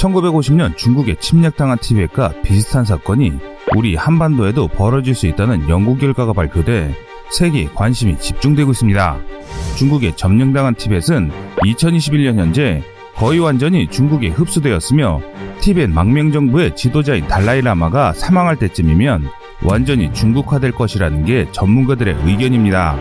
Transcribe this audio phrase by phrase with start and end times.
[0.00, 3.32] 1950년 중국에 침략당한 티벳과 비슷한 사건이
[3.76, 6.94] 우리 한반도에도 벌어질 수 있다는 연구 결과가 발표돼
[7.30, 9.18] 세계에 관심이 집중되고 있습니다.
[9.76, 11.30] 중국에 점령당한 티벳은
[11.64, 12.82] 2021년 현재
[13.14, 15.20] 거의 완전히 중국에 흡수되었으며
[15.60, 19.28] 티벳 망명정부의 지도자인 달라이라마가 사망할 때쯤이면
[19.62, 22.96] 완전히 중국화될 것이라는 게 전문가들의 의견입니다.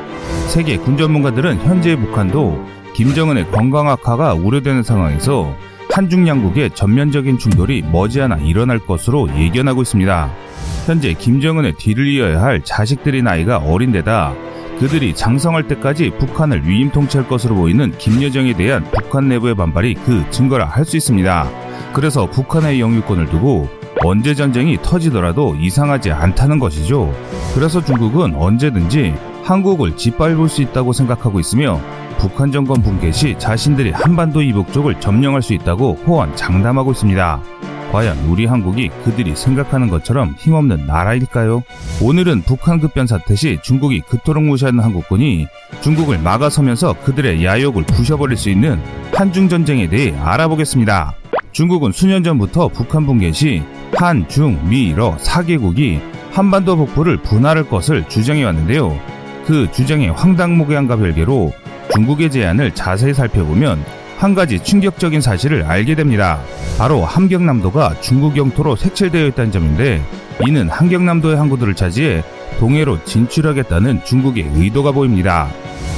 [0.49, 5.55] 세계 군 전문가들은 현재 북한도 김정은의 건강 악화가 우려되는 상황에서
[5.91, 10.29] 한중 양국의 전면적인 충돌이 머지않아 일어날 것으로 예견하고 있습니다.
[10.85, 14.33] 현재 김정은의 뒤를 이어야 할 자식들의 나이가 어린 데다
[14.79, 20.65] 그들이 장성할 때까지 북한을 위임 통치할 것으로 보이는 김여정에 대한 북한 내부의 반발이 그 증거라
[20.65, 21.49] 할 수 있습니다.
[21.93, 23.67] 그래서 북한의 영유권을 두고
[24.05, 27.13] 언제 전쟁이 터지더라도 이상하지 않다는 것이죠.
[27.53, 29.13] 그래서 중국은 언제든지
[29.49, 31.81] 한국을 짓밟을 수 있다고 생각하고 있으며
[32.19, 37.41] 북한 정권 붕괴 시 자신들이 한반도 이북 쪽을 점령할 수 있다고 호언 장담하고 있습니다.
[37.91, 41.63] 과연 우리 한국이 그들이 생각하는 것처럼 힘없는 나라일까요?
[41.99, 45.47] 오늘은 북한 급변 사태 시 중국이 그토록 무시하는 한국군이
[45.81, 48.79] 중국을 막아서면서 그들의 야욕을 부셔버릴 수 있는
[49.15, 51.15] 한중 전쟁에 대해 알아보겠습니다.
[51.53, 53.63] 중국은 수년 전부터 북한 붕괴 시
[53.95, 55.99] 한, 중, 미, 러 4개국이
[56.31, 59.18] 한반도 북부를 분할할 것을 주장해 왔는데요.
[59.45, 61.53] 그 주장의 황당무계함과 별개로
[61.93, 63.83] 중국의 제안을 자세히 살펴보면
[64.17, 66.39] 한 가지 충격적인 사실을 알게 됩니다.
[66.77, 70.01] 바로 함경남도가 중국 영토로 색칠되어 있다는 점인데
[70.45, 72.23] 이는 함경남도의 항구들을 차지해
[72.59, 75.47] 동해로 진출하겠다는 중국의 의도가 보입니다.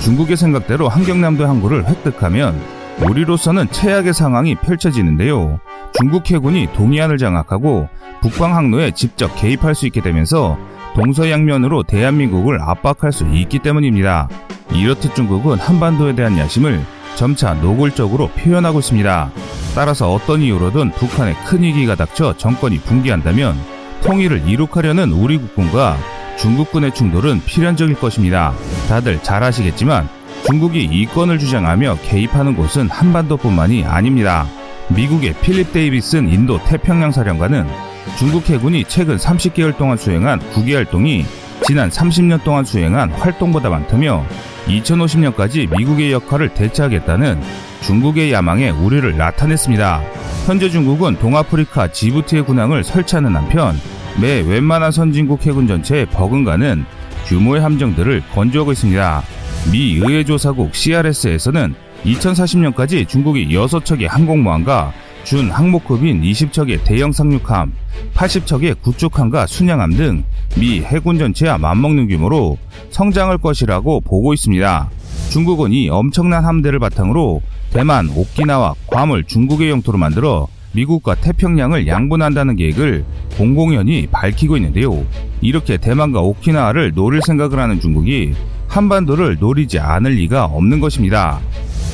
[0.03, 2.59] 중국의 생각대로 함경남도 항구를 획득하면
[2.99, 5.59] 우리로서는 최악의 상황이 펼쳐지는데요.
[5.97, 7.89] 중국 해군이 동해안을 장악하고
[8.21, 10.59] 북방 항로에 직접 개입할 수 있게 되면서
[10.95, 14.27] 동서양면으로 대한민국을 압박할 수 있기 때문입니다.
[14.73, 16.81] 이렇듯 중국은 한반도에 대한 야심을
[17.15, 19.31] 점차 노골적으로 표현하고 있습니다.
[19.75, 23.55] 따라서 어떤 이유로든 북한에 큰 위기가 닥쳐 정권이 붕괴한다면
[24.03, 25.97] 통일을 이룩하려는 우리 국군과
[26.37, 28.53] 중국군의 충돌은 필연적일 것입니다.
[28.89, 30.09] 다들 잘 아시겠지만
[30.45, 34.47] 중국이 이권을 주장하며 개입하는 곳은 한반도뿐만이 아닙니다.
[34.89, 41.25] 미국의 필립 데이비슨 인도 태평양 사령관은 중국 해군이 최근 30개월 동안 수행한 국외 활동이
[41.65, 44.25] 지난 30년 동안 수행한 활동보다 많다며
[44.67, 47.41] 2050년까지 미국의 역할을 대체하겠다는
[47.81, 50.01] 중국의 야망에 우려를 나타냈습니다.
[50.45, 53.79] 현재 중국은 동아프리카 지부티의 군항을 설치하는 한편
[54.19, 56.85] 매 웬만한 선진국 해군 전체에 버금가는
[57.25, 59.23] 규모의 함정들을 건조하고 있습니다.
[59.71, 64.91] 미 의회조사국 CRS에서는 2040년까지 중국이 6척의 항공모함과
[65.23, 67.73] 준 항목급인 20척의 대형 상륙함,
[68.15, 70.23] 80척의 구축함과 순양함 등
[70.57, 72.57] 미 해군 전체와 맞먹는 규모로
[72.89, 74.89] 성장할 것이라고 보고 있습니다.
[75.29, 83.05] 중국은 이 엄청난 함대를 바탕으로 대만, 오키나와 괌을 중국의 영토로 만들어 미국과 태평양을 양분한다는 계획을
[83.37, 85.05] 공공연히 밝히고 있는데요.
[85.41, 88.33] 이렇게 대만과 오키나와를 노릴 생각을 하는 중국이
[88.67, 91.39] 한반도를 노리지 않을 리가 없는 것입니다.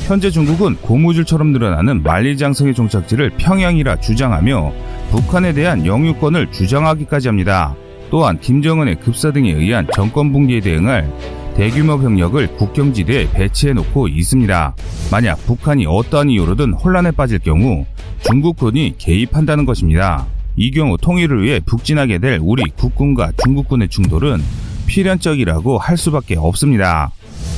[0.08, 4.72] 현재 중국은 고무줄처럼 늘어나는 만리장성의 종착지를 평양이라 주장하며
[5.10, 7.74] 북한에 대한 영유권을 주장하기까지 합니다.
[8.08, 11.12] 또한 김정은의 급사 등에 의한 정권 붕괴에 대응할
[11.54, 14.74] 대규모 병력을 국경지대에 배치해 놓고 있습니다.
[15.10, 17.84] 만약 북한이 어떠한 이유로든 혼란에 빠질 경우
[18.24, 20.24] 중국군이 개입한다는 것입니다.
[20.56, 24.40] 이 경우 통일을 위해 북진하게 될 우리 국군과 중국군의 충돌은
[24.86, 27.12] 필연적이라고 할 수밖에 없습니다.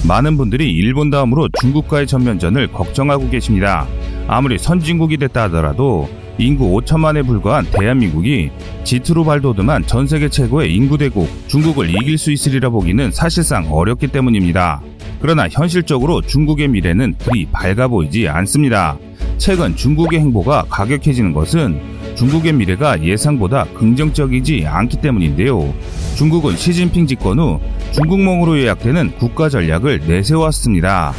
[0.07, 3.87] 많은 분들이 일본 다음으로 중국과의 전면전을 걱정하고 계십니다.
[4.27, 8.51] 아무리 선진국이 됐다 하더라도 인구 5천만에 불과한 대한민국이
[8.85, 14.81] 지트로 발돋움한 전 세계 최고의 인구 대국 중국을 이길 수 있으리라 보기는 사실상 어렵기 때문입니다.
[15.21, 18.97] 그러나 현실적으로 중국의 미래는 그리 밝아 보이지 않습니다.
[19.37, 25.73] 최근 중국의 행보가 가격해지는 것은 중국의 미래가 예상보다 긍정적이지 않기 때문인데요.
[26.17, 27.59] 중국은 시진핑 집권 후
[27.93, 31.15] 중국몽으로 요약되는 국가 전략을 내세웠습니다.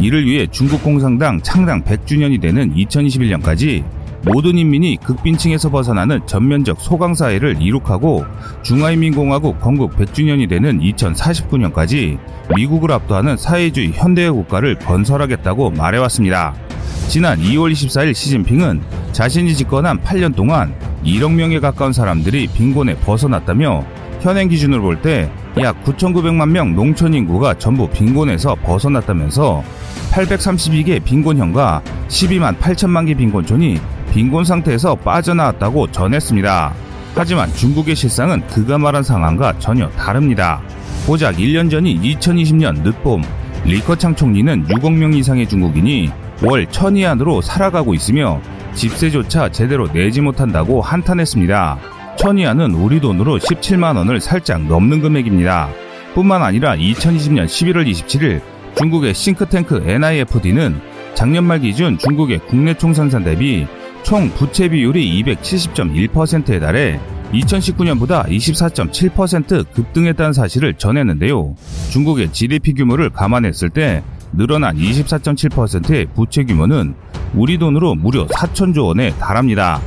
[0.00, 3.84] 이를 위해 중국 공산당 창당 100주년이 되는 2021년까지
[4.24, 8.24] 모든 인민이 극빈층에서 벗어나는 전면적 소강 사회를 이룩하고
[8.62, 12.18] 중화인민공화국 건국 100주년이 되는 2049년까지
[12.56, 16.65] 미국을 압도하는 사회주의 현대화 국가를 건설하겠다고 말해왔습니다.
[17.08, 18.82] 지난 2월 24일 시진핑은
[19.12, 20.74] 자신이 집권한 8년 동안
[21.04, 23.84] 1억 명에 가까운 사람들이 빈곤에 벗어났다며
[24.20, 29.64] 현행 기준으로 볼 때 약 9,900만 명 농촌 인구가 전부 빈곤에서 벗어났다면서
[30.10, 33.80] 832개 빈곤형과 12만 8천만 개 빈곤촌이
[34.12, 36.74] 빈곤 상태에서 빠져나왔다고 전했습니다.
[37.14, 40.60] 하지만 중국의 실상은 그가 말한 상황과 전혀 다릅니다.
[41.06, 43.22] 고작 1년 전인 2020년 늦봄
[43.64, 46.10] 리커창 총리는 6억 명 이상의 중국인이
[46.42, 48.40] 월 천위 안으로 살아가고 있으며
[48.74, 51.78] 집세조차 제대로 내지 못한다고 한탄했습니다.
[52.18, 55.68] 천이안은 우리 돈으로 17만 원을 살짝 넘는 금액입니다.
[56.14, 58.40] 뿐만 아니라 2020년 11월 27일
[58.76, 60.80] 중국의 싱크탱크 NIFD는
[61.14, 63.66] 작년 말 기준 중국의 국내 총생산 대비
[64.02, 67.00] 총 부채 비율이 270.1%에 달해
[67.32, 71.56] 2019년보다 24.7% 급등했다는 사실을 전했는데요.
[71.90, 74.02] 중국의 GDP 규모를 감안했을 때
[74.32, 76.94] 늘어난 24.7%의 부채 규모는
[77.34, 79.80] 우리 돈으로 무려 4천조 원에 달합니다.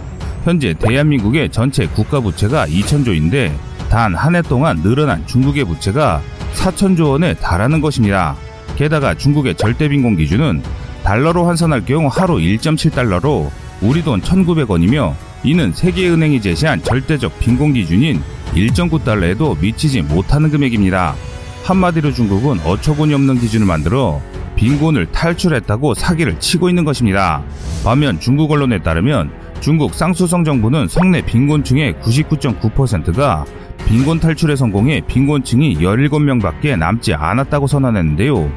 [0.43, 3.51] 현재 대한민국의 전체 국가 부채가 2천조인데
[3.89, 6.21] 단 한 해 동안 늘어난 중국의 부채가
[6.55, 8.35] 4천조 원에 달하는 것입니다.
[8.75, 10.61] 게다가 중국의 절대빈곤 기준은
[11.03, 13.49] 달러로 환산할 경우 하루 1.7달러로
[13.81, 15.13] 우리 돈 1,900원이며
[15.43, 18.21] 이는 세계은행이 제시한 절대적 빈곤 기준인
[18.53, 21.15] 1.9달러에도 미치지 못하는 금액입니다.
[21.63, 24.21] 한마디로 중국은 어처구니 없는 기준을 만들어
[24.55, 27.43] 빈곤을 탈출했다고 사기를 치고 있는 것입니다.
[27.83, 33.45] 반면 중국 언론에 따르면 중국 쌍수성 정부는 성내 빈곤층의 99.9%가
[33.87, 38.51] 빈곤 탈출에 성공해 빈곤층이 17명 밖에 남지 않았다고 선언했는데요.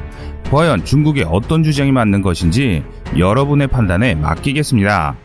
[0.51, 2.83] 과연 중국의 어떤 주장이 맞는 것인지
[3.17, 5.15] 여러분의 판단에 맡기겠습니다.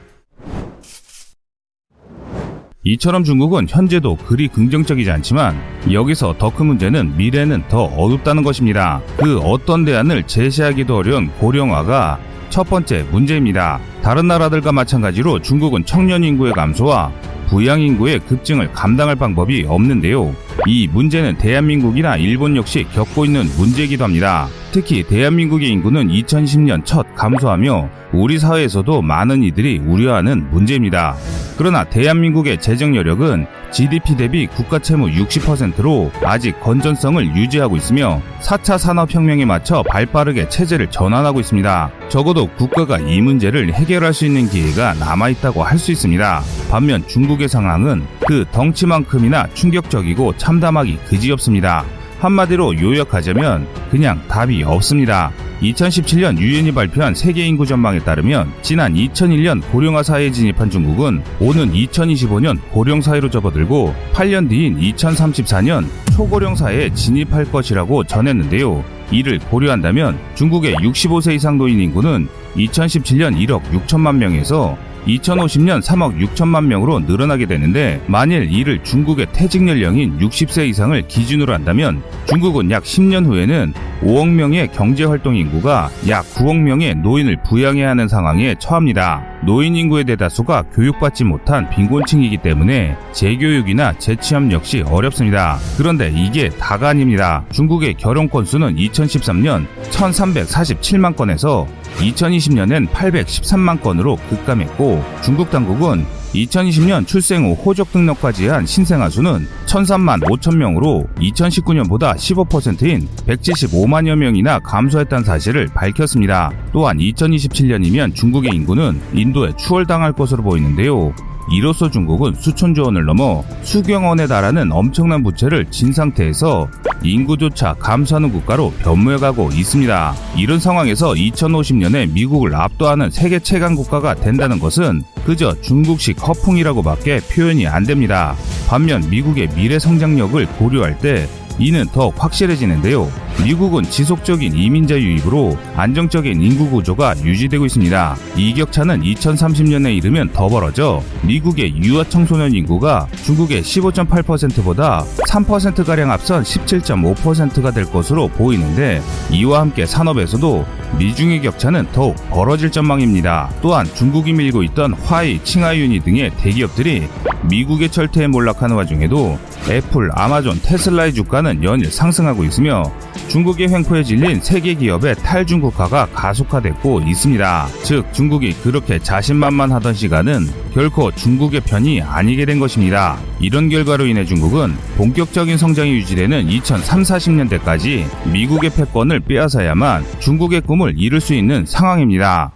[2.89, 5.55] 이처럼 중국은 현재도 그리 긍정적이지 않지만
[5.93, 9.03] 여기서 더 큰 문제는 미래는 더 어둡다는 것입니다.
[9.19, 12.19] 그 어떤 대안을 제시하기도 어려운 고령화가
[12.49, 13.79] 첫 번째 문제입니다.
[14.03, 17.13] 다른 나라들과 마찬가지로 중국은 청년 인구의 감소와
[17.49, 20.35] 부양 인구의 급증을 감당할 방법이 없는데요.
[20.67, 24.49] 이 문제는 대한민국이나 일본 역시 겪고 있는 문제이기도 합니다.
[24.71, 31.17] 특히 대한민국의 인구는 2010년 첫 감소하며 우리 사회에서도 많은 이들이 우려하는 문제입니다.
[31.57, 39.45] 그러나 대한민국의 재정 여력은 GDP 대비 국가 채무 60%로 아직 건전성을 유지하고 있으며 4차 산업혁명에
[39.45, 41.91] 맞춰 발 빠르게 체제를 전환하고 있습니다.
[42.09, 46.43] 적어도 국가가 이 문제를 해결할 수 있는 기회가 남아있다고 할 수 있습니다.
[46.71, 51.85] 반면 중국의 상황은 그 덩치만큼이나 충격적이고 참담하기 그지없습니다.
[52.21, 55.33] 한마디로 요약하자면 그냥 답이 없습니다.
[55.63, 62.61] 2017년 유엔이 발표한 세계 인구 전망에 따르면 지난 2001년 고령화 사회에 진입한 중국은 오는 2025년
[62.71, 68.85] 고령 사회로 접어들고 8년 뒤인 2034년 초고령 사회에 진입할 것이라고 전했는데요.
[69.11, 74.77] 이를 고려한다면 중국의 65세 이상 노인 인구는 2017년 1억 6천만 명에서
[75.07, 82.03] 2050년 3억 6천만 명으로 늘어나게 되는데 만일 이를 중국의 퇴직 연령인 60세 이상을 기준으로 한다면
[82.27, 83.73] 중국은 약 10년 후에는
[84.03, 89.23] 5억 명의 경제 활동 인구 가 약 9억 명의 노인을 부양해야 하는 상황에 처합니다.
[89.45, 95.59] 노인 인구의 대다수가 교육받지 못한 빈곤층이기 때문에 재교육이나 재취업 역시 어렵습니다.
[95.77, 97.45] 그런데 이게 다가 아닙니다.
[97.53, 101.67] 중국의 결혼 건수는 2013년 1347만 건에서
[101.99, 106.05] 2020년엔 813만 건으로 급감했고 중국 당국은
[106.35, 114.59] 2020년 출생 후 호적 등록까지 한 신생아 수는 1,003만 5천 명으로 2019년보다 15%인 175만여 명이나
[114.61, 116.53] 감소했다는 사실을 밝혔습니다.
[116.73, 121.15] 또한 2027년이면 중국의 인구는 인도에 추월당할 것으로 보이는데요.
[121.51, 126.69] 이로써 중국은 수천조 원을 넘어 수경 원에 달하는 엄청난 부채를 진 상태에서
[127.03, 130.15] 인구조차 감소하는 국가로 변모해가고 있습니다.
[130.37, 137.85] 이런 상황에서 2050년에 미국을 압도하는 세계 최강 국가가 된다는 것은 그저 중국식 허풍이라고밖에 표현이 안
[137.85, 138.35] 됩니다.
[138.69, 143.11] 반면 미국의 미래 성장력을 고려할 때 이는 더 확실해지는데요.
[143.45, 148.17] 미국은 지속적인 이민자 유입으로 안정적인 인구 구조가 유지되고 있습니다.
[148.37, 157.71] 이 격차는 2030년에 이르면 더 벌어져 미국의 유아 청소년 인구가 중국의 15.8%보다 3%가량 앞선 17.5%가
[157.71, 159.01] 될 것으로 보이는데
[159.31, 160.67] 이와 함께 산업에서도
[160.99, 163.51] 미중의 격차는 더욱 벌어질 전망입니다.
[163.63, 167.09] 또한 중국이 밀고 있던 화이, 칭하유니 등의 대기업들이
[167.43, 169.39] 미국의 철퇴에 몰락하는 와중에도
[169.69, 172.83] 애플, 아마존, 테슬라의 주가는 연일 상승하고 있으며
[173.29, 177.69] 중국의 횡포에 질린 세계 기업의 탈중국화가 가속화됐고 있습니다.
[177.83, 183.19] 즉 중국이 그렇게 자신만만하던 시간은 결코 중국의 편이 아니게 된 것입니다.
[183.41, 191.21] 이런 결과로 인해 중국은 본격적인 성장이 유지되는 2030, 40년대까지 미국의 패권을 빼앗아야만 중국의 꿈을 이룰
[191.21, 192.53] 수 있는 상황입니다.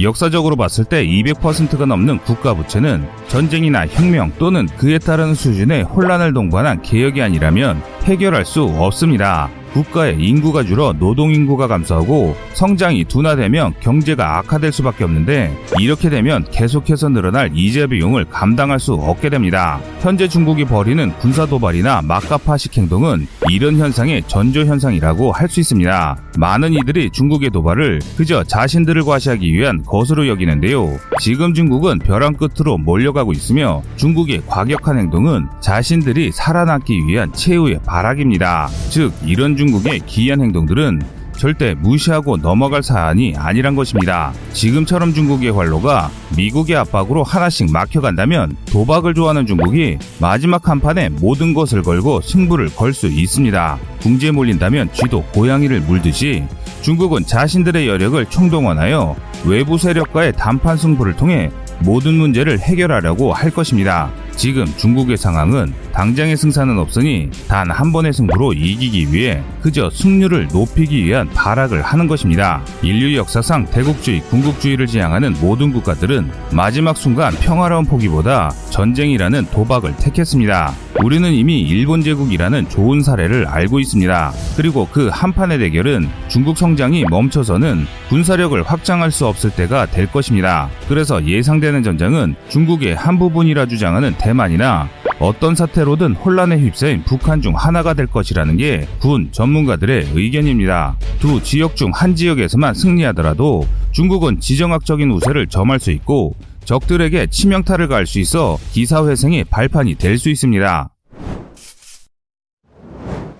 [0.00, 6.82] 역사적으로 봤을 때 200%가 넘는 국가 부채는 전쟁이나 혁명 또는 그에 따른 수준의 혼란을 동반한
[6.82, 9.50] 개혁이 아니라면 해결할 수 없습니다.
[9.72, 17.08] 국가의 인구가 줄어 노동 인구가 감소하고 성장이 둔화되면 경제가 악화될 수밖에 없는데 이렇게 되면 계속해서
[17.08, 19.80] 늘어날 이자 비용을 감당할 수 없게 됩니다.
[20.00, 26.18] 현재 중국이 벌이는 군사 도발이나 막가파식 행동은 이런 현상의 전조 현상이라고 할 수 있습니다.
[26.38, 30.98] 많은 이들이 중국의 도발을 그저 자신들을 과시하기 위한 것으로 여기는데요.
[31.20, 38.68] 지금 중국은 벼랑 끝으로 몰려가고 있으며 중국의 과격한 행동은 자신들이 살아남기 위한 최후의 발악입니다.
[38.90, 41.02] 즉 이런 중국의 기이한 행동들은
[41.36, 44.32] 절대 무시하고 넘어갈 사안이 아니란 것입니다.
[44.52, 51.82] 지금처럼 중국의 활로가 미국의 압박으로 하나씩 막혀간다면 도박을 좋아하는 중국이 마지막 한 판에 모든 것을
[51.82, 53.78] 걸고 승부를 걸 수 있습니다.
[54.00, 56.42] 궁지에 몰린다면 쥐도 고양이를 물듯이
[56.82, 61.50] 중국은 자신들의 여력을 총동원하여 외부 세력과의 단판 승부를 통해
[61.80, 64.10] 모든 문제를 해결하려고 할 것입니다.
[64.38, 71.04] 지금 중국의 상황은 당장의 승산은 없으니 단 한 번의 승부로 이기기 위해 그저 승률을 높이기
[71.04, 72.62] 위한 발악을 하는 것입니다.
[72.82, 80.72] 인류 역사상 대국주의, 군국주의를 지향하는 모든 국가들은 마지막 순간 평화로운 포기보다 전쟁이라는 도박을 택했습니다.
[81.04, 84.32] 우리는 이미 일본 제국이라는 좋은 사례를 알고 있습니다.
[84.56, 90.68] 그리고 그 한판의 대결은 중국 성장이 멈춰서는 군사력을 확장할 수 없을 때가 될 것입니다.
[90.88, 94.88] 그래서 예상되는 전쟁은 중국의 한 부분이라 주장하는 대만이나
[95.20, 100.96] 어떤 사태로든 혼란에 휩싸인 북한 중 하나가 될 것이라는 게 군 전문가들의 의견입니다.
[101.18, 108.06] 두 지역 중 한 지역에서만 승리하더라도 중국은 지정학적인 우세를 점할 수 있고 적들에게 치명타를 가할
[108.06, 110.90] 수 있어 기사회생의 발판이 될 수 있습니다.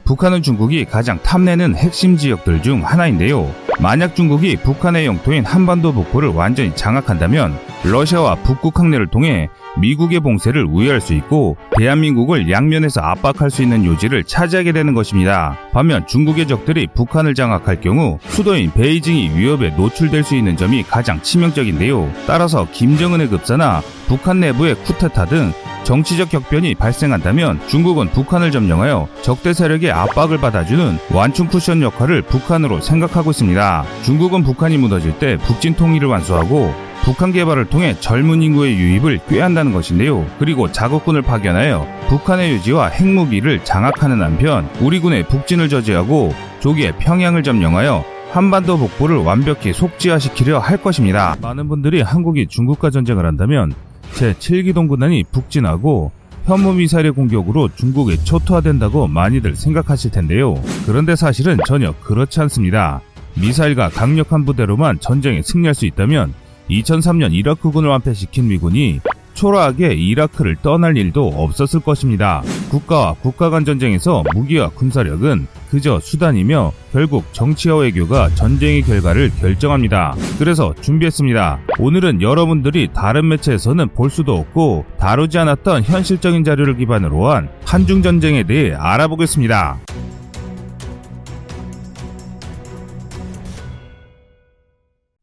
[0.04, 3.52] 북한은 중국이 가장 탐내는 핵심 지역들 중 하나인데요.
[3.78, 7.54] 만약 중국이 북한의 영토인 한반도 북부를 완전히 장악한다면
[7.84, 14.24] 러시아와 북극 항내를 통해 미국의 봉쇄를 우회할 수 있고 대한민국을 양면에서 압박할 수 있는 요지를
[14.24, 15.56] 차지하게 되는 것입니다.
[15.72, 22.10] 반면 중국의 적들이 북한을 장악할 경우 수도인 베이징이 위협에 노출될 수 있는 점이 가장 치명적인데요.
[22.26, 25.52] 따라서 김정은의 급사나 북한 내부의 쿠데타 등
[25.84, 33.30] 정치적 격변이 발생한다면 중국은 북한을 점령하여 적대 세력의 압박을 받아주는 완충 쿠션 역할을 북한으로 생각하고
[33.30, 33.84] 있습니다.
[34.04, 40.26] 중국은 북한이 무너질 때 북진 통일을 완수하고 북한 개발을 통해 젊은 인구의 유입을 꾀한다는 것인데요.
[40.38, 48.04] 그리고 자국군을 파견하여 북한의 유지와 핵무기를 장악하는 한편 우리 군의 북진을 저지하고 조기에 평양을 점령하여
[48.30, 51.36] 한반도 북부를 완벽히 속지화시키려 할 것입니다.
[51.40, 53.72] 많은 분들이 한국이 중국과 전쟁을 한다면
[54.12, 56.12] 제7기동 군단이 북진하고
[56.44, 60.54] 현무미사일의 공격으로 중국에 초토화된다고 많이들 생각하실 텐데요.
[60.86, 63.00] 그런데 사실은 전혀 그렇지 않습니다.
[63.34, 66.32] 미사일과 강력한 부대로만 전쟁에 승리할 수 있다면
[66.70, 69.00] 2003년 이라크군을 완패시킨 미군이
[69.38, 72.42] 초라하게 이라크를 떠날 일도 없었을 것입니다.
[72.70, 80.16] 국가와 국가 간 전쟁에서 무기와 군사력은 그저 수단이며 결국 정치와 외교가 전쟁의 결과를 결정합니다.
[80.40, 81.60] 그래서 준비했습니다.
[81.78, 88.42] 오늘은 여러분들이 다른 매체에서는 볼 수도 없고 다루지 않았던 현실적인 자료를 기반으로 한 한중 전쟁에
[88.42, 89.78] 대해 알아보겠습니다.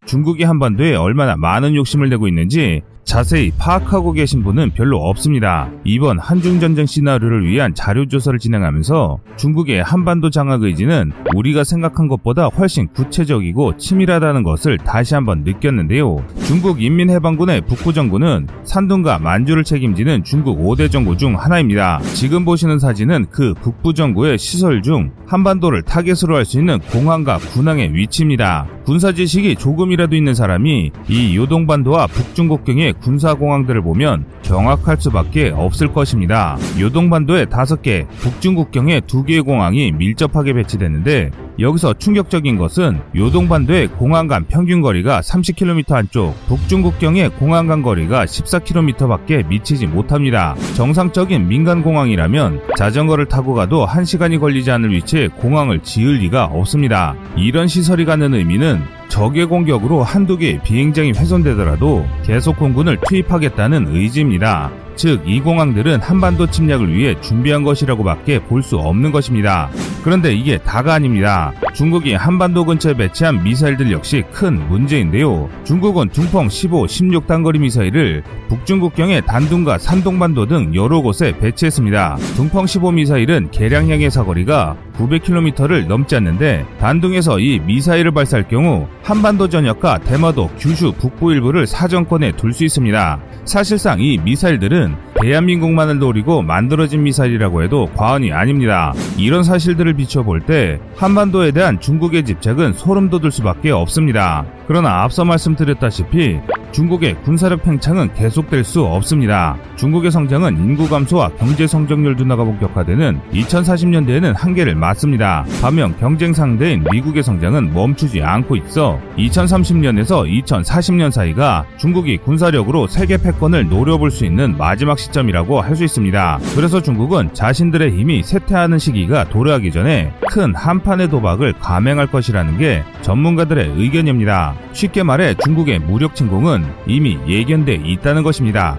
[0.06, 5.70] 중국이 한반도에 얼마나 많은 욕심을 내고 있는지 자세히 파악하고 계신 분은 별로 없습니다.
[5.84, 13.78] 이번 한중전쟁 시나리오를 위한 자료조사를 진행하면서 중국의 한반도 장악 의지는 우리가 생각한 것보다 훨씬 구체적이고
[13.78, 16.18] 치밀하다는 것을 다시 한번 느꼈는데요.
[16.48, 22.00] 중국 인민해방군의 북부정부는 산둥과 만주를 책임지는 중국 5대 정부 중 하나입니다.
[22.16, 28.68] 지금 보시는 사진은 그 북부정부의 시설 중 한반도를 타겟으로 할 수 있는 공항과 군항의 위치입니다.
[28.86, 36.58] 군사 지식이 조금이라도 있는 사람이 이 요동반도와 북중국경의 군사공항들을 보면 경악할 수밖에 없을 것입니다.
[36.80, 45.22] 요동반도에 5개, 북중국경에 2개의 공항이 밀접하게 배치됐는데 여기서 충격적인 것은 요동반도의 공항 간 평균 거리가
[45.22, 50.56] 30km 안쪽, 북중국경의 공항 간 거리가 14km밖에 미치지 못합니다.
[50.76, 57.16] 정상적인 민간 공항이라면 자전거를 타고 가도 1시간이 걸리지 않을 위치에 공항을 지을 리가 없습니다.
[57.38, 64.72] 이런 시설이 갖는 의미는 적의 공격으로 한두 개의 비행장이 훼손되더라도 계속 공군을 투입하겠다는 의지입니다.
[64.96, 69.70] 즉, 이 공항들은 한반도 침략을 위해 준비한 것이라고밖에 볼 수 없는 것입니다.
[70.04, 71.52] 그런데 이게 다가 아닙니다.
[71.74, 75.50] 중국이 한반도 근처에 배치한 미사일들 역시 큰 문제인데요.
[75.66, 82.18] 중국은 둥펑 15, 16 단거리 미사일을 북중국경의 단둥과 산동반도 등 여러 곳에 배치했습니다.
[82.36, 90.00] 둥펑 15 미사일은 개량형의 사거리가 900km를 넘지 않는데 단둥에서 이 미사일을 발사할 경우 한반도 전역과
[90.00, 93.20] 대마도, 규슈 북부 일부를 사정권에 둘 수 있습니다.
[93.44, 98.94] 사실상 이 미사일들은 이유는 대한민국만을 노리고 만들어진 미사일이라고 해도 과언이 아닙니다.
[99.18, 104.46] 이런 사실들을 비춰볼 때 한반도에 대한 중국의 집착은 소름 돋을 수밖에 없습니다.
[104.68, 106.40] 그러나 앞서 말씀드렸다시피
[106.72, 109.56] 중국의 군사력 팽창은 계속될 수 없습니다.
[109.78, 115.46] 중국의 성장은 인구 감소와 경제 성장률 둔화가 본격화되는 2040년대에는 한계를 맞습니다.
[115.62, 123.70] 반면 경쟁 상대인 미국의 성장은 멈추지 않고 있어 2030년에서 2040년 사이가 중국이 군사력으로 세계 패권을
[123.70, 126.40] 노려볼 수 있는 마지막 시점 이라고 할 수 있습니다.
[126.56, 133.74] 그래서 중국은 자신들의 힘이 쇠퇴하는 시기가 도래하기 전에 큰 한판의 도박을 감행할 것이라는 게 전문가들의
[133.76, 134.56] 의견입니다.
[134.74, 138.78] 쉽게 말해 중국의 무력 침공은 이미 예견돼 있다는 것입니다.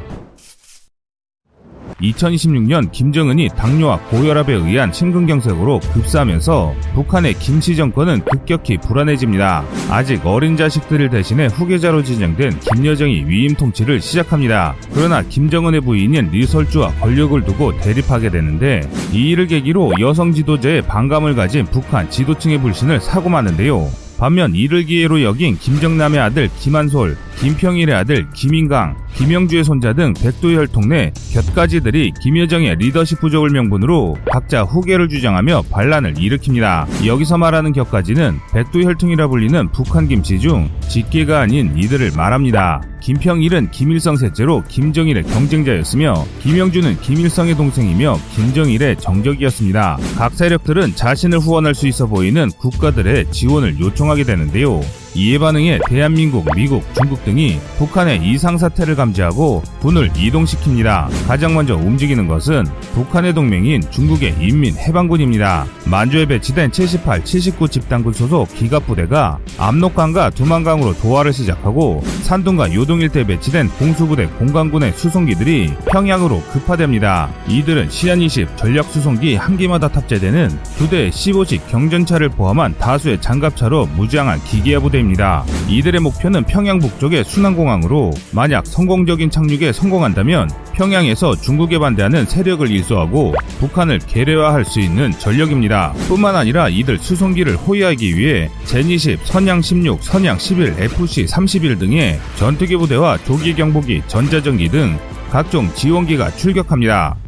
[2.00, 9.64] 2026년 김정은이 당뇨와 고혈압에 의한 심근경색으로 급사하면서 북한의 김씨 정권은 급격히 불안해집니다.
[9.90, 14.74] 아직 어린 자식들을 대신해 후계자로 지정된 김여정이 위임 통치를 시작합니다.
[14.92, 21.64] 그러나 김정은의 부인인 리설주와 권력을 두고 대립하게 되는데 이 일을 계기로 여성 지도자의 반감을 가진
[21.64, 23.88] 북한 지도층의 불신을 사고 마는데요.
[24.18, 30.88] 반면 이를 기회로 여긴 김정남의 아들 김한솔, 김평일의 아들 김인강, 김영주의 손자 등 백두 혈통
[30.88, 37.06] 내 곁가지들이 김여정의 리더십 부족을 명분으로 각자 후계를 주장하며 반란을 일으킵니다.
[37.06, 42.82] 여기서 말하는 곁가지는 백두 혈통이라 불리는 북한 김씨 중 직계가 아닌 이들을 말합니다.
[43.00, 49.98] 김평일은 김일성 셋째로 김정일의 경쟁자였으며 김영주는 김일성의 동생이며 김정일의 정적이었습니다.
[50.16, 54.80] 각 세력들은 자신을 후원할 수 있어 보이는 국가들의 지원을 요청 하게 되는데요.
[55.16, 61.08] 이에 반응해 대한민국, 미국, 중국 등이 북한의 이상 사태를 감지하고 군을 이동시킵니다.
[61.26, 65.64] 가장 먼저 움직이는 것은 북한의 동맹인 중국의 인민해방군입니다.
[65.86, 73.68] 만주에 배치된 78, 79 집단군 소속 기갑부대가 압록강과 두만강으로 도하를 시작하고 산둥과 요동 일대에 배치된
[73.78, 77.30] 공수부대 공강군의 수송기들이 평양으로 급파됩니다.
[77.48, 84.42] 이들은 시안20 전략 수송기 한 기마다 탑재되는 두 대의 15식 경전차를 포함한 다수의 장갑차로 무장한
[84.44, 85.05] 기계화 부대입니다.
[85.06, 85.44] 있습니다.
[85.68, 94.00] 이들의 목표는 평양 북쪽의 순환공항으로 만약 성공적인 착륙에 성공한다면 평양에서 중국에 반대하는 세력을 일소하고 북한을
[94.00, 95.92] 계례화할 수 있는 전력입니다.
[96.08, 104.02] 뿐만 아니라 이들 수송기를 호위하기 위해 젠20, 선양16, 선양11, FC31 등의 전투기 부대와 조기 경보기,
[104.06, 104.98] 전자전기 등
[105.30, 107.25] 각종 지원기가 출격합니다.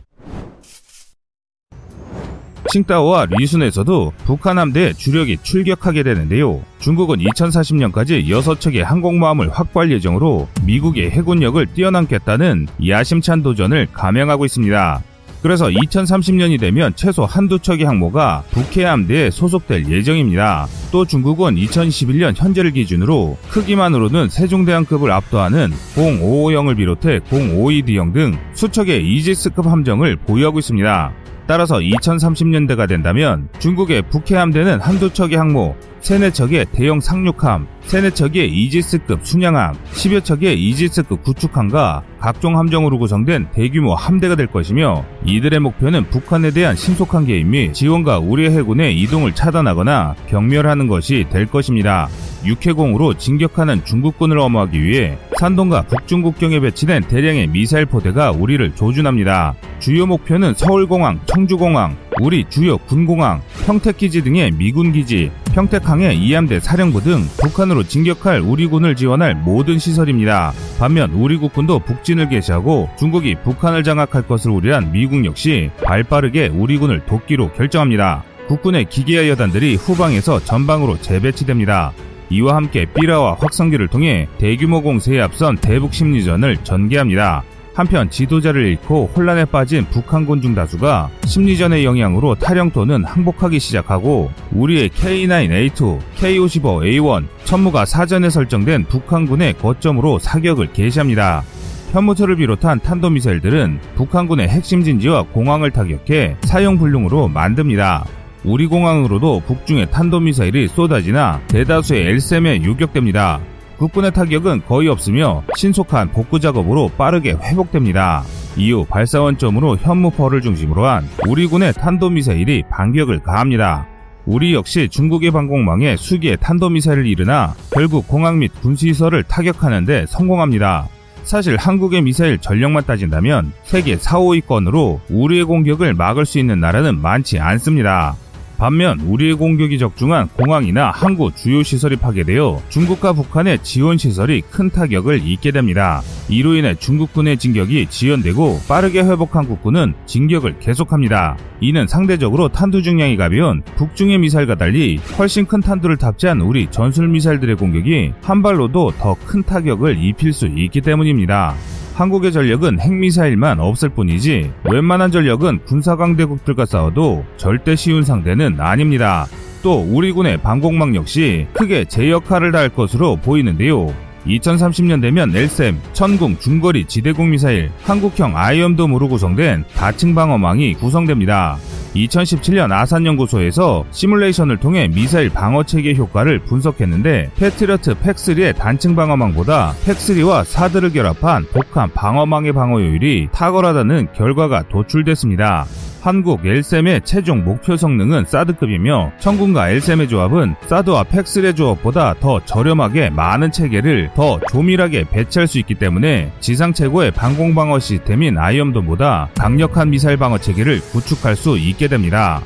[2.71, 6.61] 칭따오와 리순에서도 북한 함대 주력이 출격하게 되는데요.
[6.79, 15.03] 중국은 2040년까지 6척의 항공모함을 확보할 예정으로 미국의 해군력을 뛰어넘겠다는 야심찬 도전을 감행하고 있습니다.
[15.43, 20.67] 그래서 2030년이 되면 최소 한두 척의 항모가 북해 함대에 소속될 예정입니다.
[20.91, 30.17] 또 중국은 2011년 현재를 기준으로 크기만으로는 세종대왕급을 압도하는 0550을 비롯해 052D형 등 수척의 이지스급 함정을
[30.17, 31.13] 보유하고 있습니다.
[31.49, 38.51] 따라서 2030년대가 된다면 중국의 북해 함대는 한두 척의 항모, 세네 척의 대형 상륙함, 세네 척의
[38.51, 46.05] 이지스급 순양함, 10여 척의 이지스급 구축함과 각종 함정으로 구성된 대규모 함대가 될 것이며 이들의 목표는
[46.11, 52.09] 북한에 대한 신속한 개입 및 지원과 우리 해군의 이동을 차단하거나 경멸하는 것이 될 것입니다.
[52.45, 59.55] 육해공으로 진격하는 중국군을 엄호하기 위해 산동과 북중국경에 배치된 대량의 미사일 포대가 우리를 조준합니다.
[59.81, 67.23] 주요 목표는 서울공항, 청주공항, 우리 주요 군공항, 평택기지 등의 미군기지, 평택 항의 이함대 사령부 등
[67.41, 70.53] 북한으로 진격할 우리 군을 지원할 모든 시설입니다.
[70.79, 77.07] 반면 우리 국군도 북진을 개시하고 중국이 북한을 장악할 것을 우려한 미국 역시 발빠르게 우리 군을
[77.07, 78.23] 돕기로 결정합니다.
[78.49, 81.93] 국군의 기계화 여단들이 후방에서 전방으로 재배치됩니다.
[82.29, 87.45] 이와 함께 삐라와 확성기를 통해 대규모 공세에 앞선 대북 심리전을 전개합니다.
[87.79, 94.89] 한편 지도자를 잃고 혼란에 빠진 북한군 중 다수가 심리전의 영향으로 탈영 또는 항복하기 시작하고 우리의
[94.89, 101.45] K9A2, K55A1 천무가 사전에 설정된 북한군의 거점으로 사격을 개시합니다.
[101.93, 108.05] 현무철을 비롯한 탄도미사일들은 북한군의 핵심 진지와 공항을 타격해 사용불능으로 만듭니다.
[108.43, 113.39] 우리 공항으로도 북중의 탄도미사일이 쏟아지나 대다수의 엘셈에 유격됩니다.
[113.79, 118.25] 국군의 타격은 거의 없으며 신속한 복구 작업으로 빠르게 회복됩니다.
[118.57, 123.87] 이후 발사원점으로 현무퍼를 중심으로 한 우리 군의 탄도미사일이 반격을 가합니다.
[124.27, 130.89] 우리 역시 중국의 방공망에 수기의 탄도미사일을 이르나 결국 공항 및 군시설을 타격하는데 성공합니다.
[131.23, 137.39] 사실 한국의 미사일 전력만 따진다면 세계 4, 5위권으로 우리의 공격을 막을 수 있는 나라는 많지
[137.39, 138.17] 않습니다.
[138.59, 145.27] 반면 우리의 공격이 적중한 공항이나 항구 주요 시설이 파괴되어 중국과 북한의 지원 시설이 큰 타격을
[145.27, 146.03] 입게 됩니다.
[146.29, 151.37] 이로 인해 중국군의 진격이 지연되고 빠르게 회복한 국군은 진격을 계속합니다.
[151.61, 157.57] 이는 상대적으로 탄두 중량이 가벼운 북중의 미사일과 달리 훨씬 큰 탄두를 탑재한 우리 전술 미사일들의
[157.57, 161.55] 공격이 한 발로도 더 큰 타격을 입힐 수 있기 때문입니다.
[161.99, 169.27] 한국의 전력은 핵미사일만 없을 뿐이지 웬만한 전력은 군사강대국들과 싸워도 절대 쉬운 상대는 아닙니다.
[169.65, 173.93] 또 우리 군의 방공망 역시 크게 제 역할을 다할 것으로 보이는데요.
[174.29, 181.59] 2030년 되면 L-SAM, 천궁 중거리 지대공 미사일, 한국형 아이언돔으로 구성된 다층 방어망이 구성됩니다.
[181.95, 190.93] 2017년 아산연구소에서 시뮬레이션을 통해 미사일 방어 체계 효과를 분석했는데 패트리어트 PAC3의 단층 방어망보다 PAC3와 사드를
[190.93, 195.67] 결합한 복합 방어망의 방어효율이 탁월하다는 결과가 도출됐습니다.
[196.01, 203.51] 한국 L-SAM의 최종 목표 성능은 사드급이며 천궁과 L-SAM의 조합은 사드와 팩슬의 조합보다 더 저렴하게 많은
[203.51, 210.17] 체계를 더 조밀하게 배치할 수 있기 때문에 지상 최고의 방공 방어 시스템인 아이언돔보다 강력한 미사일
[210.17, 212.43] 방어 체계를 구축할 수 있게 됩니다.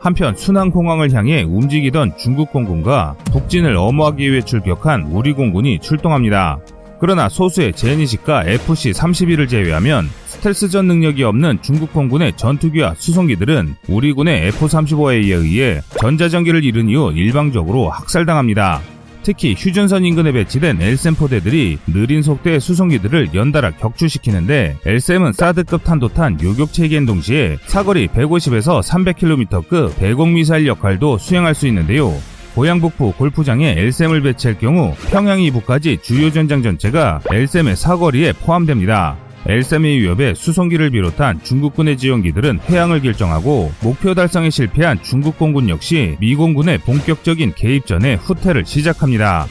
[0.00, 6.60] 한편 순항공항을 향해 움직이던 중국 공군과 북진을 엄호하기 위해 출격한 우리 공군이 출동합니다.
[7.00, 15.32] 그러나 소수의 제니식과 FC-31을 제외하면 스텔스전 능력이 없는 중국 공군의 전투기와 수송기들은 우리 군의 F-35A에
[15.32, 18.80] 의해 전자전기를 잃은 이후 일방적으로 학살당합니다.
[19.24, 26.72] 특히 휴전선 인근에 배치된 엘셈 포대들이 느린 속도의 수송기들을 연달아 격추시키는데 엘셈은 사드급 탄도탄 요격
[26.72, 32.14] 체계인 동시에 사거리 150에서 300km급 대공 미사일 역할도 수행할 수 있는데요.
[32.54, 39.16] 고향 북부 골프장에 엘셈을 배치할 경우 평양 이북까지 주요 전장 전체가 엘셈의 사거리에 포함됩니다.
[39.46, 46.34] 엘셈의 위협에 수송기를 비롯한 중국군의 지원기들은 해양을 결정하고 목표 달성에 실패한 중국 공군 역시 미
[46.34, 49.46] 공군의 본격적인 개입 전에 후퇴를 시작합니다.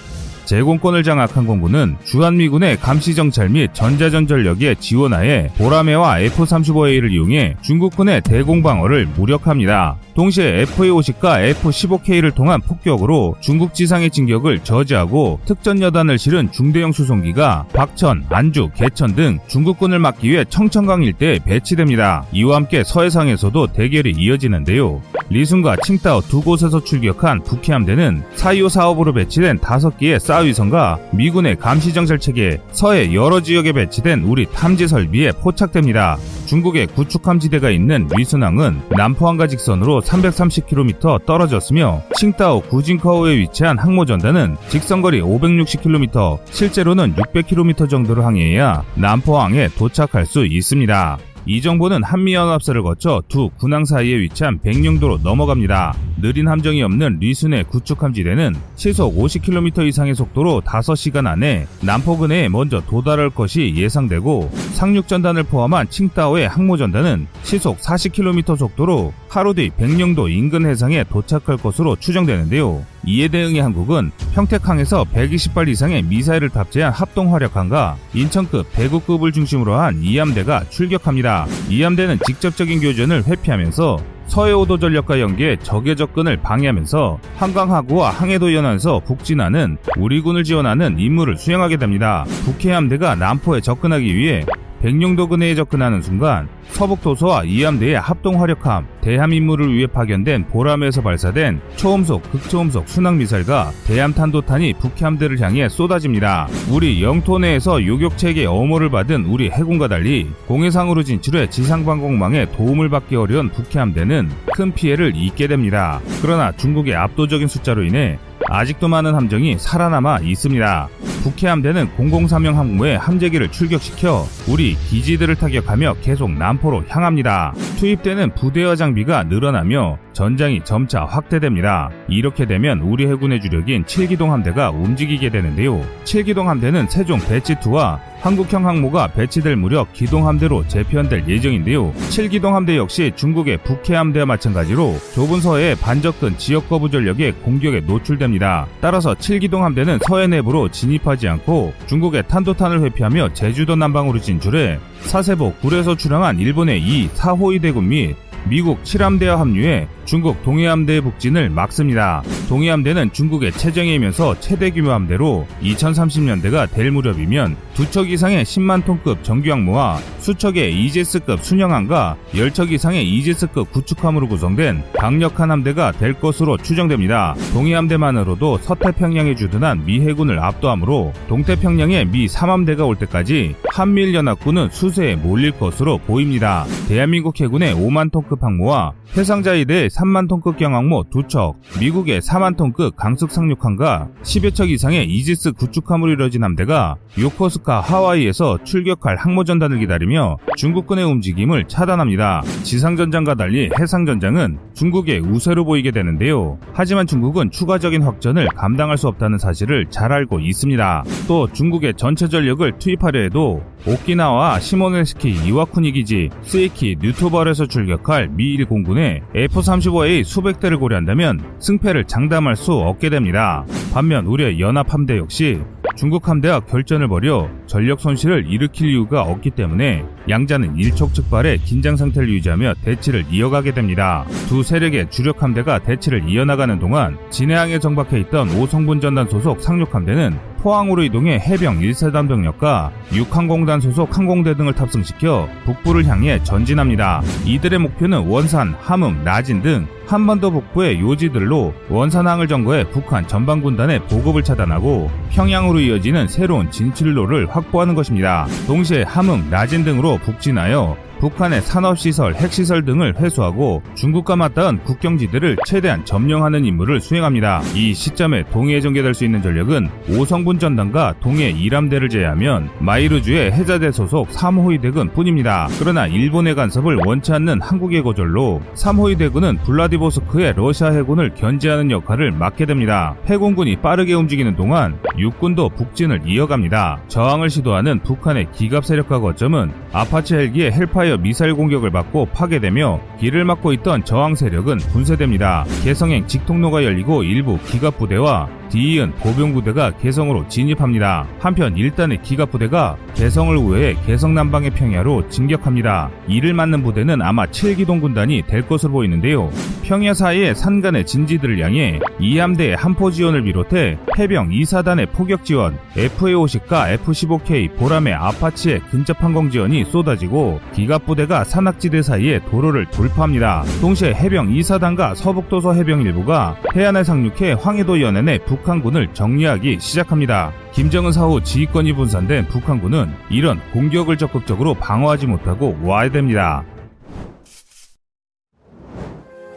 [0.47, 9.97] 제공권을 장악한 공군은 주한미군의 감시정찰 및 전자전전력의 지원하에 보라매와 F-35A를 이용해 중국군의 대공방어를 무력합니다.
[10.15, 18.25] 동시에 F-50과 F-15K를 통한 폭격으로 중국 지상의 진격을 저지하고 특전 여단을 실은 중대형 수송기가 박천,
[18.29, 22.25] 안주, 개천 등 중국군을 막기 위해 청천강 일대에 배치됩니다.
[22.31, 25.01] 이와 함께 서해상에서도 대결이 이어지는데요.
[25.29, 32.59] 리순과 칭따오 두 곳에서 출격한 북해함대는 사이오 사업으로 배치된 다섯 개의 사위선과 미군의 감시정찰 체계,
[32.71, 36.17] 서해 여러 지역에 배치된 우리 탐지 설비에 포착됩니다.
[36.45, 47.15] 중국의 구축함지대가 있는 위순항은 남포항과 직선으로 330km 떨어졌으며 칭따오 구진커우에 위치한 항모전단은 직선거리 560km, 실제로는
[47.15, 51.17] 600km 정도를 항해해야 남포항에 도착할 수 있습니다.
[51.49, 55.95] 이 정보는 한미연합사를 거쳐 두 군항 사이에 위치한 백령도로 넘어갑니다.
[56.21, 63.73] 느린 함정이 없는 리순의 구축함지대는 시속 50km 이상의 속도로 5시간 안에 남포근에 먼저 도달할 것이
[63.77, 71.95] 예상되고 상륙전단을 포함한 칭따오의 항모전단은 시속 40km 속도로 하루 뒤 백령도 인근 해상에 도착할 것으로
[71.95, 72.83] 추정되는데요.
[73.07, 80.65] 이에 대응해 한국은 평택항에서 120발 이상의 미사일을 탑재한 합동 화력함과 인천급 대구급을 중심으로 한 이함대가
[80.69, 81.47] 출격합니다.
[81.69, 90.19] 이함대는 직접적인 교전을 회피하면서 서해오도 전력과 연계해 적의 접근을 방해하면서 한강하구와 항해도 연안에서 북진하는 우리
[90.19, 92.25] 군을 지원하는 임무를 수행하게 됩니다.
[92.43, 94.45] 북해함대가 남포에 접근하기 위해
[94.81, 102.29] 백령도 근해에 접근하는 순간 서북도서와 이함대의 합동 화력함, 대함 임무를 위해 파견된 보람에서 발사된 초음속,
[102.31, 106.47] 극초음속 순항미사일과 대함 탄도탄이 북해함대를 향해 쏟아집니다.
[106.69, 113.49] 우리 영토 내에서 요격체계 어모를 받은 우리 해군과 달리 공해상으로 진출해 지상방공망에 도움을 받기 어려운
[113.49, 115.99] 북해함대는 큰 피해를 입게 됩니다.
[116.21, 120.89] 그러나 중국의 압도적인 숫자로 인해 아직도 많은 함정이 살아남아 있습니다.
[121.23, 127.53] 북해 함대는 003형 항모에 함재기를 출격시켜 우리 기지들을 타격하며 계속 남포로 향합니다.
[127.77, 131.91] 투입되는 부대와 장비가 늘어나며 전장이 점차 확대됩니다.
[132.09, 135.79] 이렇게 되면 우리 해군의 주력인 7기동 함대가 움직이게 되는데요.
[136.03, 141.93] 7기동 함대는 세종 배치2와 한국형 항모가 배치될 무렵 기동함대로 재편될 예정인데요.
[141.93, 148.65] 7기동 함대 역시 중국의 북해함대와 마찬가지로 좁은 서해의 반접근 지역 거부 전력의 공격에 노출됩니다.
[148.81, 155.95] 따라서 7기동 함대는 서해 내부로 진입하지 않고 중국의 탄도탄을 회피하며 제주도 남방으로 진출해 사세보 굴에서
[155.95, 158.15] 출항한 일본의 이 4호위 대군 및
[158.49, 162.23] 미국 7함대와 합류해 중국 동해함대의 북진을 막습니다.
[162.47, 169.99] 동해함대는 중국의 최정예이면서 최대 규모 함대로 2030년대가 될 무렵이면 두 척 이상의 10만 톤급 정규항모와
[170.19, 177.35] 수척의 이지스급 순양함과 10척 이상의 이지스급 구축함으로 구성된 강력한 함대가 될 것으로 추정됩니다.
[177.53, 185.97] 동해함대만으로도 서태평양에 주둔한 미 해군을 압도하므로 동태평양에 미 3함대가 올 때까지 한미일연합군은 수세에 몰릴 것으로
[185.97, 186.65] 보입니다.
[186.87, 192.95] 대한민국 해군 의 5만 톤급 항모와 해상자위대의 3만 톤급 경 항모 2척, 미국의 4만 톤급
[192.95, 201.05] 강습 상륙함과 10여 척 이상의 이지스 구축함으로 이뤄진 함대가 요코스카 하와이에서 출격할 항모전단을 기다리며 중국군의
[201.05, 202.41] 움직임을 차단합니다.
[202.63, 206.57] 지상전장과 달리 해상전장은 중국의 우세로 보이게 되는데요.
[206.73, 211.03] 하지만 중국은 추가적인 확전을 감당할 수 없다는 사실을 잘 알고 있습니다.
[211.27, 219.21] 또 중국의 전체 전력을 투입하려 해도 오키나와 시모노세키 이와쿠니 기지, 쓰이키 뉴타바루에서 출격할 미일 공군의
[219.33, 223.65] F-35A 수백 대를 고려한다면 승패를 장담할 수 없게 됩니다.
[223.93, 225.61] 반면 우리의 연합 함대 역시
[225.95, 232.75] 중국 함대와 결전을 벌여 전력 손실을 일으킬 이유가 없기 때문에 양자는 일촉즉발의 긴장 상태를 유지하며
[232.83, 234.25] 대치를 이어가게 됩니다.
[234.47, 240.37] 두 세력의 주력 함대가 대치를 이어나가는 동안 진해항에 정박해 있던 오성분 전단 소속 상륙 함대는
[240.57, 247.21] 포항으로 이동해 해병 1사단 병력과 육항공단 소속 항공대 등을 탑승시켜 북부를 향해 전진합니다.
[247.45, 255.11] 이들의 목표는 원산, 함흥, 나진 등 한반도 북부의 요지들로 원산항을 점거해 북한 전방군단의 보급을 차단하고
[255.31, 258.47] 평양으로 이어지는 새로운 진출로를 확보하는 것입니다.
[258.67, 266.65] 동시에 함흥, 나진 등으로 북진하여 북한의 산업시설, 핵시설 등을 회수하고 중국과 맞닿은 국경지대를 최대한 점령하는
[266.65, 267.61] 임무를 수행합니다.
[267.75, 274.29] 이 시점에 동해에 전개될 수 있는 전력은 5성분 전단과 동해 1함대를 제외하면 마이즈루의 해자대 소속
[274.29, 275.67] 3호위 대군 뿐입니다.
[275.79, 282.65] 그러나 일본의 간섭을 원치 않는 한국의 거절로 3호위 대군은 블라디보스토크의 러시아 해군을 견제하는 역할을 맡게
[282.65, 283.15] 됩니다.
[283.25, 287.01] 해공군이 빠르게 움직이는 동안 육군도 북진을 이어갑니다.
[287.07, 293.71] 저항을 시도하는 북한의 기갑 세력과 거점은 아파치 헬기의 헬파이어 미사일 공격을 받고 파괴되며 길을 막고
[293.73, 295.63] 있던 저항 세력은 분쇄됩니다.
[295.85, 301.25] 개성행 직통로가 열리고 일부 기갑 부대와 뒤이은 보병 부대가 개성으로 진입합니다.
[301.39, 306.09] 한편 1단의 기갑 부대가 개성을 우회해 개성 남방의 평야로 진격합니다.
[306.27, 309.49] 이를 맞는 부대는 아마 7기동 군단이 될 것으로 보이는데요.
[309.83, 317.77] 평야 사이의 산간의 진지들을 향해 이함대의 한포 지원을 비롯해 해병 2사단의 포격 지원, FA-50과 F-15K
[317.77, 323.63] 보람의 아파치의 근접 항공 지원이 쏟아지고 기갑 부대가 산악지대 사이에 도로를 돌파합니다.
[323.81, 330.51] 동시에 해병 2사단과 서북도서 해병 일부가 해안에 상륙해 황해도 연안의 북 북한군을 정리하기 시작합니다.
[330.73, 336.63] 김정은 사후 지휘권이 분산된 북한군은 이런 공격을 적극적으로 방어하지 못하고 와야 됩니다.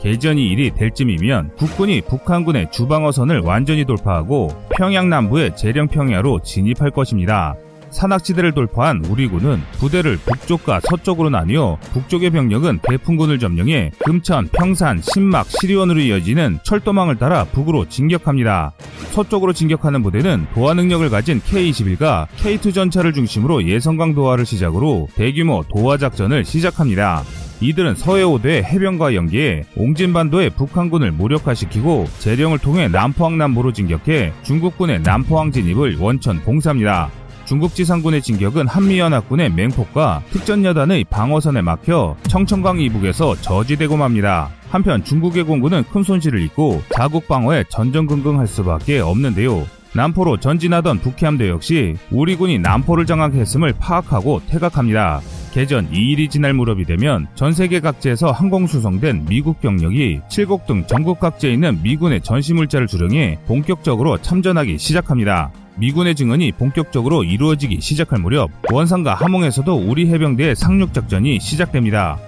[0.01, 7.55] 개전이 일이 될 쯤이면 국군이 북한군의 주방어선을 완전히 돌파하고 평양 남부의 재령평야로 진입할 것입니다.
[7.91, 15.47] 산악지대를 돌파한 우리 군은 부대를 북쪽과 서쪽으로 나뉘어 북쪽의 병력은 대풍군을 점령해 금천, 평산, 신막,
[15.49, 18.73] 시리원으로 이어지는 철도망을 따라 북으로 진격합니다.
[19.11, 25.97] 서쪽으로 진격하는 부대는 도하 능력을 가진 K-21과 K2 전차를 중심으로 예성강 도하를 시작으로 대규모 도하
[25.97, 27.25] 작전을 시작합니다.
[27.61, 35.99] 이들은 서해오대 해병과 연계해 옹진반도의 북한군을 무력화시키고 재령을 통해 남포항 남부로 진격해 중국군의 남포항 진입을
[35.99, 37.11] 원천 봉사합니다.
[37.51, 44.51] 중국 지상군의 진격은 한미연합군의 맹폭과 특전여단의 방어선에 막혀 청천강 이북에서 저지되고 맙니다.
[44.69, 49.67] 한편 중국의 공군은 큰 손실을 입고 자국 방어에 전전긍긍할 수밖에 없는데요.
[49.97, 55.21] 남포로 전진하던 북해함대 역시 우리 군이 남포를 장악했음을 파악하고 퇴각합니다.
[55.53, 61.53] 개전 2일이 지날 무렵이 되면 전 세계 각지에서 항공수송된 미국 병력이 칠곡 등 전국 각지에
[61.53, 65.51] 있는 미군의 전시물자를 주령해 본격적으로 참전하기 시작합니다.
[65.77, 72.19] 미군의 증언이 본격적으로 이루어지기 시작할 무렵 원산과 함흥에서도 우리 해병대의 상륙작전이 시작됩니다.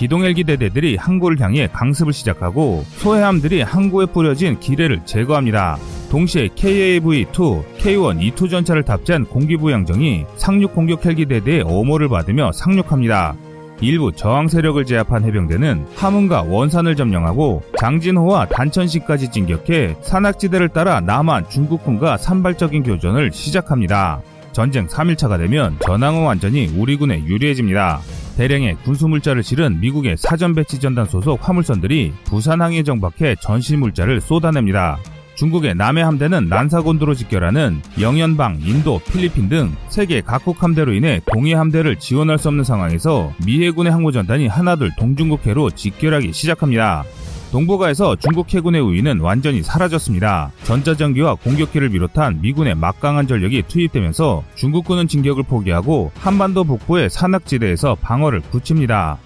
[0.00, 5.76] 기동헬기 대대들이 항구를 향해 강습을 시작하고 소해함들이 항구에 뿌려진 기뢰를 제거합니다.
[6.10, 13.34] 동시에 KAV-2, K-1 E2 전차를 탑재한 공기부양정이 상륙 공격 헬기 대대의 어모를 받으며 상륙합니다.
[13.82, 22.16] 일부 저항 세력을 제압한 해병대는 함흥과 원산을 점령하고 장진호와 단천시까지 진격해 산악지대를 따라 남한 중국군과
[22.16, 24.22] 산발적인 교전을 시작합니다.
[24.52, 28.00] 전쟁 3일차가 되면 전황은 완전히 우리 군에 유리해집니다.
[28.40, 34.98] 대량의 군수물자를 실은 미국의 사전배치전단 소속 화물선들이 부산항에 정박해 전시물자를 쏟아냅니다.
[35.34, 41.96] 중국의 남해 함대는 난사곤도로 직결하는 영연방, 인도, 필리핀 등 세계 각국 함대로 인해 동해 함대를
[41.96, 47.04] 지원할 수 없는 상황에서 미 해군의 항모전단이 하나둘 동중국해로 직결하기 시작합니다.
[47.50, 50.52] 동북아에서 중국 해군의 우위는 완전히 사라졌습니다.
[50.64, 59.18] 전자전기와 공격기를 비롯한 미군의 막강한 전력이 투입되면서 중국군은 진격을 포기하고 한반도 북부의 산악지대에서 방어를 굳힙니다.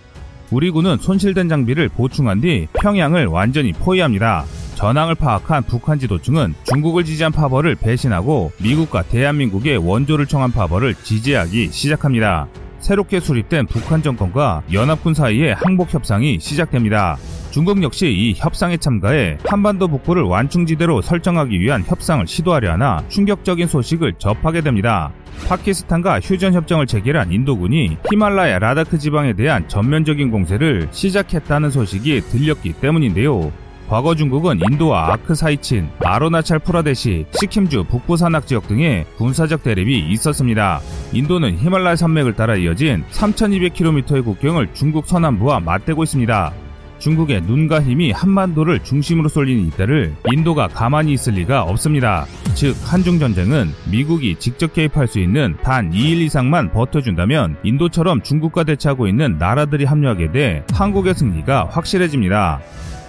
[0.51, 4.45] 우리 군은 손실된 장비를 보충한 뒤 평양을 완전히 포위합니다.
[4.75, 12.49] 전황을 파악한 북한 지도층은 중국을 지지한 파벌을 배신하고 미국과 대한민국의 원조를 청한 파벌을 지지하기 시작합니다.
[12.85, 17.16] 새롭게 수립된 북한 정권과 연합군 사이의 항복 협상이 시작됩니다.
[17.51, 24.14] 중국 역시 이 협상에 참가해 한반도 북부를 완충지대로 설정하기 위한 협상을 시도하려 하나 충격적인 소식을
[24.18, 25.11] 접하게 됩니다.
[25.49, 33.51] 파키스탄과 휴전 협정을 체결한 인도군이 히말라야 라다크 지방에 대한 전면적인 공세를 시작했다는 소식이 들렸기 때문인데요.
[33.88, 40.81] 과거 중국은 인도와 아크사이친, 아루나찰 프라데시, 시킴주 북부 산악 지역 등의 군사적 대립이 있었습니다.
[41.12, 46.53] 인도는 히말라야 산맥을 따라 이어진 3200km의 국경을 중국 서남부와 맞대고 있습니다.
[46.99, 52.25] 중국의 눈과 힘이 한반도를 중심으로 쏠리는 이때를 인도가 가만히 있을 리가 없습니다.
[52.55, 59.37] 즉 한중전쟁은 미국이 직접 개입할 수 있는 단 2일 이상만 버텨준다면 인도처럼 중국과 대치하고 있는
[59.38, 62.61] 나라들이 합류하게 돼 한국의 승리가 확실해집니다.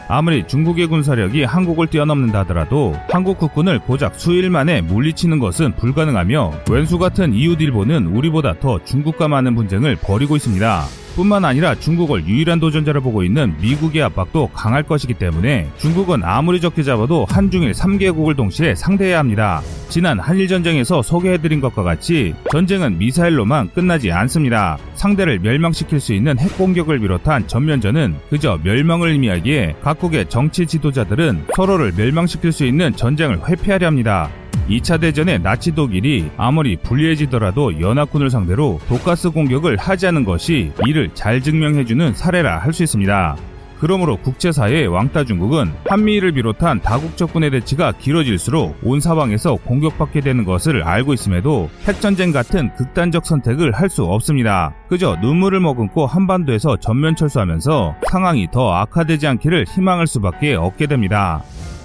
[0.08, 6.98] 아무리 중국의 군사력이 한국을 뛰어넘는다 하더라도 한국 국군을 고작 수일 만에 물리치는 것은 불가능하며 왼수
[7.00, 11.05] 같은 이웃 일본은 우리보다 더 중국과 많은 분쟁을 벌이고 있습니다.
[11.16, 16.84] 뿐만 아니라 중국을 유일한 도전자로 보고 있는 미국의 압박도 강할 것이기 때문에 중국은 아무리 적게
[16.84, 19.62] 잡아도 한중일 3개국을 동시에 상대해야 합니다.
[19.90, 24.78] 지난 한일전쟁에서 소개해드린 것과 같이 전쟁은 미사일로만 끝나지 않습니다.
[24.96, 32.52] 상대를 멸망시킬 수 있는 핵공격을 비롯한 전면전은 그저 멸망을 의미하기에 각국의 정치 지도자들은 서로를 멸망시킬
[32.52, 34.30] 수 있는 전쟁을 회피하려 합니다.
[34.70, 41.42] 2차 대전의 나치 독일이 아무리 불리해지더라도 연합군을 상대로 독가스 공격을 하지 않은 것이 이를 잘
[41.42, 43.38] 증명해주는 사례라 할 수 있습니다.
[43.80, 51.14] 그러므로 국제사회의 왕따 중국은 한미를 비롯한 다국적군의 대치가 길어질수록 온 사방에서 공격받게 되는 것을 알고
[51.14, 54.74] 있음에도 핵전쟁 같은 극단적 선택을 할 수 없습니다.
[54.88, 61.44] 그저 눈물을 머금고 한반도에서 전면 철수하면서 상황이 더 악화되지 않기를 희망할 수밖에 없게 됩니다.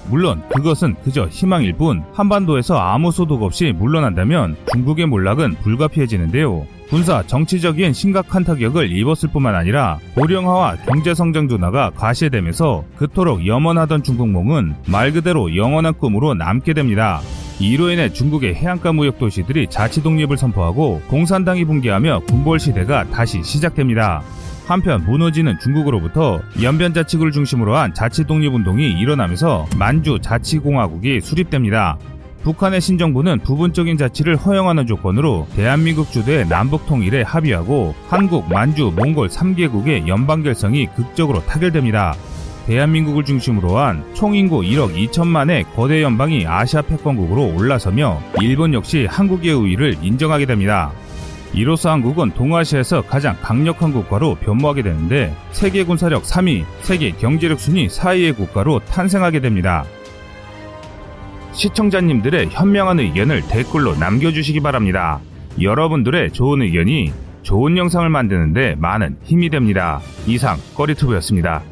[0.08, 6.66] 물론 그것은 그저 희망일 뿐 한반도에서 아무 소득 없이 물러난다면 중국의 몰락은 불가피해지는데요.
[6.88, 14.74] 군사 정치적인 심각한 타격을 입었을 뿐만 아니라 고령화와 경제 성장 둔화가 과시되면서 그토록 염원하던 중국몽은
[14.86, 17.20] 말 그대로 영원한 꿈으로 남게 됩니다.
[17.60, 24.22] 이로 인해 중국의 해안가 무역 도시들이 자치 독립을 선포하고 공산당이 붕괴하며 군벌 시대가 다시 시작됩니다.
[24.66, 31.98] 한편 무너지는 중국으로부터 연변 자치구를 중심으로 한 자치 독립 운동이 일어나면서 만주 자치공화국이 수립됩니다.
[32.44, 40.08] 북한의 신정부는 부분적인 자치를 허용하는 조건으로 대한민국 주도의 남북 통일에 합의하고 한국, 만주, 몽골 3개국의
[40.08, 42.14] 연방 결성이 극적으로 타결됩니다.
[42.70, 49.96] 대한민국을 중심으로 한 총인구 1억 2천만의 거대 연방이 아시아 패권국으로 올라서며 일본 역시 한국의 우위를
[50.00, 50.92] 인정하게 됩니다.
[51.52, 58.36] 이로써 한국은 동아시아에서 가장 강력한 국가로 변모하게 되는데 세계 군사력 3위, 세계 경제력 순위 4위의
[58.36, 59.84] 국가로 탄생하게 됩니다.
[61.50, 65.18] 시청자님들의 현명한 의견을 댓글로 남겨주시기 바랍니다.
[65.60, 70.00] 여러분들의 좋은 의견이 좋은 영상을 만드는데 많은 힘이 됩니다.
[70.28, 71.62] 이상 꺼리투브였습니다.